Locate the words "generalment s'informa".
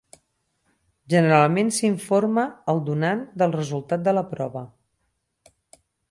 1.13-2.45